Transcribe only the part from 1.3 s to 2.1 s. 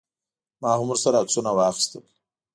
واخیستل.